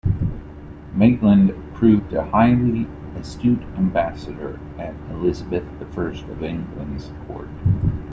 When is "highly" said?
2.25-2.87